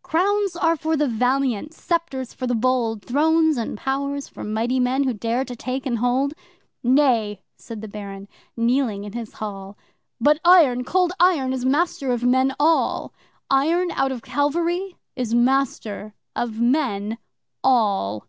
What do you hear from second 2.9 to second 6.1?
Thrones and powers for mighty men who dare to take and